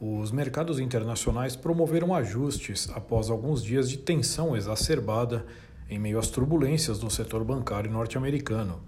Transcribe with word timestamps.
os 0.00 0.30
mercados 0.30 0.78
internacionais 0.78 1.56
promoveram 1.56 2.14
ajustes 2.14 2.88
após 2.94 3.30
alguns 3.30 3.64
dias 3.64 3.90
de 3.90 3.98
tensão 3.98 4.56
exacerbada 4.56 5.44
em 5.90 5.98
meio 5.98 6.20
às 6.20 6.30
turbulências 6.30 7.00
do 7.00 7.10
setor 7.10 7.42
bancário 7.42 7.90
norte-americano. 7.90 8.80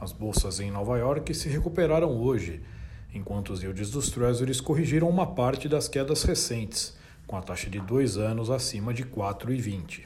As 0.00 0.12
bolsas 0.12 0.60
em 0.60 0.70
Nova 0.70 0.96
York 0.98 1.34
se 1.34 1.48
recuperaram 1.48 2.16
hoje, 2.16 2.62
enquanto 3.12 3.52
os 3.52 3.60
yields 3.60 3.90
dos 3.90 4.08
Treasuries 4.10 4.60
corrigiram 4.60 5.08
uma 5.08 5.26
parte 5.26 5.68
das 5.68 5.88
quedas 5.88 6.22
recentes, 6.22 6.96
com 7.26 7.36
a 7.36 7.42
taxa 7.42 7.68
de 7.68 7.80
dois 7.80 8.16
anos 8.16 8.50
acima 8.50 8.94
de 8.94 9.02
4,20. 9.02 10.02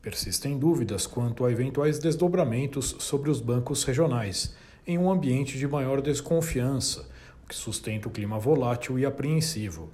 Persistem 0.00 0.58
dúvidas 0.58 1.06
quanto 1.06 1.44
a 1.44 1.52
eventuais 1.52 2.00
desdobramentos 2.00 2.96
sobre 2.98 3.30
os 3.30 3.40
bancos 3.40 3.84
regionais, 3.84 4.52
em 4.84 4.98
um 4.98 5.08
ambiente 5.08 5.56
de 5.56 5.68
maior 5.68 6.00
desconfiança 6.00 7.11
que 7.52 7.56
sustenta 7.58 8.08
o 8.08 8.10
clima 8.10 8.38
volátil 8.38 8.98
e 8.98 9.04
apreensivo. 9.04 9.90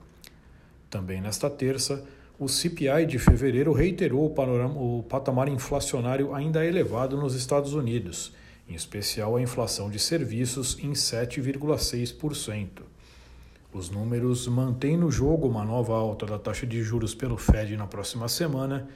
Também 0.88 1.20
nesta 1.20 1.50
terça, 1.50 2.04
o 2.38 2.48
CPI 2.48 3.04
de 3.04 3.18
fevereiro 3.18 3.72
reiterou 3.72 4.26
o, 4.26 4.30
panorama, 4.30 4.80
o 4.80 5.02
patamar 5.02 5.48
inflacionário 5.48 6.32
ainda 6.32 6.64
elevado 6.64 7.16
nos 7.16 7.34
Estados 7.34 7.74
Unidos, 7.74 8.32
em 8.68 8.74
especial 8.74 9.34
a 9.34 9.42
inflação 9.42 9.90
de 9.90 9.98
serviços 9.98 10.78
em 10.78 10.92
7,6%. 10.92 12.82
Os 13.72 13.90
números 13.90 14.46
mantêm 14.46 14.96
no 14.96 15.10
jogo 15.10 15.48
uma 15.48 15.64
nova 15.64 15.96
alta 15.96 16.26
da 16.26 16.38
taxa 16.38 16.64
de 16.64 16.80
juros 16.80 17.12
pelo 17.12 17.36
Fed 17.36 17.76
na 17.76 17.88
próxima 17.88 18.28
semana, 18.28 18.88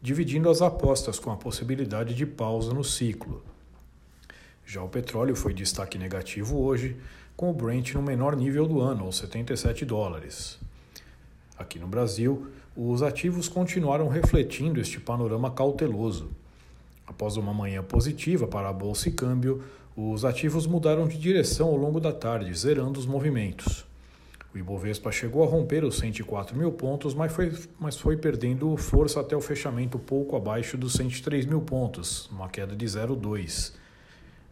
dividindo 0.00 0.48
as 0.48 0.62
apostas 0.62 1.18
com 1.18 1.30
a 1.30 1.36
possibilidade 1.36 2.14
de 2.14 2.24
pausa 2.24 2.72
no 2.72 2.82
ciclo. 2.82 3.44
Já 4.64 4.82
o 4.82 4.88
petróleo 4.88 5.36
foi 5.36 5.52
destaque 5.52 5.98
negativo 5.98 6.58
hoje, 6.58 6.96
com 7.36 7.50
o 7.50 7.52
Brent 7.52 7.92
no 7.94 8.02
menor 8.02 8.34
nível 8.34 8.66
do 8.66 8.80
ano, 8.80 9.04
aos 9.04 9.18
77 9.18 9.84
dólares. 9.84 10.58
Aqui 11.58 11.78
no 11.78 11.86
Brasil, 11.86 12.46
os 12.74 13.02
ativos 13.02 13.48
continuaram 13.48 14.08
refletindo 14.08 14.80
este 14.80 14.98
panorama 14.98 15.50
cauteloso. 15.50 16.30
Após 17.06 17.36
uma 17.36 17.52
manhã 17.52 17.82
positiva 17.82 18.46
para 18.46 18.68
a 18.68 18.72
bolsa 18.72 19.08
e 19.08 19.12
câmbio, 19.12 19.62
os 19.94 20.24
ativos 20.24 20.66
mudaram 20.66 21.06
de 21.06 21.18
direção 21.18 21.68
ao 21.68 21.76
longo 21.76 22.00
da 22.00 22.12
tarde, 22.12 22.52
zerando 22.54 22.98
os 22.98 23.06
movimentos. 23.06 23.86
O 24.54 24.58
Ibovespa 24.58 25.12
chegou 25.12 25.44
a 25.44 25.46
romper 25.46 25.84
os 25.84 25.98
104 25.98 26.56
mil 26.56 26.72
pontos, 26.72 27.14
mas 27.14 27.30
foi, 27.30 27.52
mas 27.78 27.98
foi 27.98 28.16
perdendo 28.16 28.74
força 28.78 29.20
até 29.20 29.36
o 29.36 29.40
fechamento 29.40 29.98
pouco 29.98 30.34
abaixo 30.34 30.78
dos 30.78 30.94
103 30.94 31.44
mil 31.44 31.60
pontos, 31.60 32.26
uma 32.30 32.48
queda 32.48 32.74
de 32.74 32.86
0,2. 32.86 33.74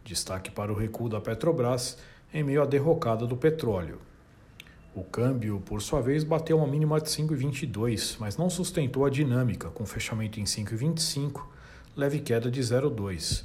Destaque 0.03 0.51
para 0.51 0.71
o 0.71 0.75
recuo 0.75 1.09
da 1.09 1.19
Petrobras, 1.19 1.97
em 2.33 2.43
meio 2.43 2.61
à 2.61 2.65
derrocada 2.65 3.25
do 3.25 3.37
petróleo. 3.37 3.99
O 4.95 5.03
câmbio, 5.03 5.61
por 5.65 5.81
sua 5.81 6.01
vez, 6.01 6.23
bateu 6.23 6.57
uma 6.57 6.67
mínima 6.67 7.01
de 7.01 7.09
5,22, 7.09 8.15
mas 8.19 8.37
não 8.37 8.49
sustentou 8.49 9.05
a 9.05 9.09
dinâmica, 9.09 9.69
com 9.69 9.85
fechamento 9.85 10.39
em 10.39 10.45
5,25, 10.45 11.41
leve 11.97 12.19
queda 12.19 12.49
de 12.49 12.61
0,2. 12.61 13.43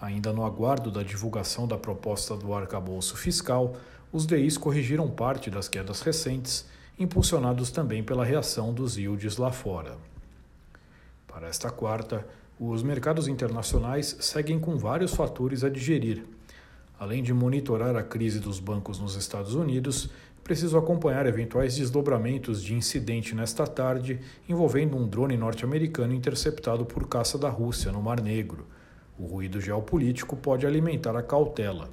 Ainda 0.00 0.32
no 0.32 0.44
aguardo 0.44 0.90
da 0.90 1.02
divulgação 1.02 1.68
da 1.68 1.78
proposta 1.78 2.36
do 2.36 2.52
arcabouço 2.52 3.16
fiscal, 3.16 3.76
os 4.12 4.26
DIs 4.26 4.58
corrigiram 4.58 5.08
parte 5.08 5.50
das 5.50 5.68
quedas 5.68 6.00
recentes, 6.00 6.66
impulsionados 6.98 7.70
também 7.70 8.02
pela 8.02 8.24
reação 8.24 8.72
dos 8.72 8.96
yields 8.96 9.36
lá 9.36 9.52
fora. 9.52 9.96
Para 11.26 11.48
esta 11.48 11.70
quarta, 11.70 12.26
os 12.58 12.82
mercados 12.82 13.28
internacionais 13.28 14.16
seguem 14.20 14.58
com 14.58 14.76
vários 14.76 15.14
fatores 15.14 15.62
a 15.62 15.68
digerir, 15.68 16.24
Além 16.98 17.22
de 17.22 17.34
monitorar 17.34 17.94
a 17.94 18.02
crise 18.02 18.40
dos 18.40 18.58
bancos 18.58 18.98
nos 18.98 19.16
Estados 19.16 19.54
Unidos, 19.54 20.08
preciso 20.42 20.78
acompanhar 20.78 21.26
eventuais 21.26 21.76
desdobramentos 21.76 22.62
de 22.62 22.72
incidente 22.72 23.34
nesta 23.34 23.66
tarde 23.66 24.20
envolvendo 24.48 24.96
um 24.96 25.06
drone 25.06 25.36
norte-americano 25.36 26.14
interceptado 26.14 26.86
por 26.86 27.06
caça 27.08 27.36
da 27.36 27.50
Rússia 27.50 27.92
no 27.92 28.00
Mar 28.00 28.22
Negro. 28.22 28.64
O 29.18 29.26
ruído 29.26 29.60
geopolítico 29.60 30.36
pode 30.36 30.66
alimentar 30.66 31.16
a 31.16 31.22
cautela. 31.22 31.90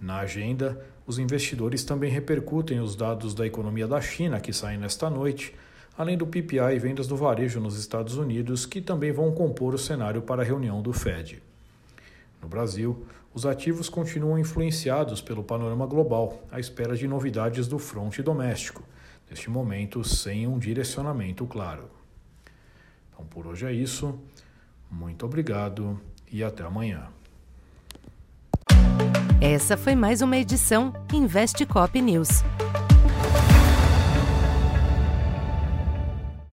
Na 0.00 0.18
agenda, 0.18 0.84
os 1.06 1.18
investidores 1.18 1.82
também 1.84 2.10
repercutem 2.10 2.80
os 2.80 2.94
dados 2.94 3.32
da 3.32 3.46
economia 3.46 3.88
da 3.88 4.00
China 4.00 4.40
que 4.40 4.52
saem 4.52 4.76
nesta 4.76 5.08
noite, 5.08 5.54
além 5.96 6.18
do 6.18 6.26
PPI 6.26 6.74
e 6.74 6.78
vendas 6.78 7.06
do 7.06 7.16
varejo 7.16 7.60
nos 7.60 7.78
Estados 7.78 8.16
Unidos, 8.16 8.66
que 8.66 8.80
também 8.80 9.10
vão 9.10 9.32
compor 9.32 9.72
o 9.72 9.78
cenário 9.78 10.20
para 10.20 10.42
a 10.42 10.44
reunião 10.44 10.82
do 10.82 10.92
Fed. 10.92 11.47
No 12.40 12.48
Brasil, 12.48 13.06
os 13.34 13.44
ativos 13.44 13.88
continuam 13.88 14.38
influenciados 14.38 15.20
pelo 15.20 15.42
panorama 15.42 15.86
global, 15.86 16.42
à 16.50 16.58
espera 16.58 16.96
de 16.96 17.06
novidades 17.06 17.68
do 17.68 17.78
fronte 17.78 18.22
doméstico, 18.22 18.82
neste 19.28 19.50
momento 19.50 20.02
sem 20.04 20.46
um 20.46 20.58
direcionamento 20.58 21.46
claro. 21.46 21.90
Então 23.12 23.26
por 23.26 23.46
hoje 23.46 23.66
é 23.66 23.72
isso. 23.72 24.18
Muito 24.90 25.26
obrigado 25.26 26.00
e 26.30 26.42
até 26.42 26.64
amanhã. 26.64 27.08
Essa 29.40 29.76
foi 29.76 29.94
mais 29.94 30.20
uma 30.20 30.36
edição 30.36 30.92
Investe 31.12 31.64
Cop 31.64 32.00
News. 32.00 32.42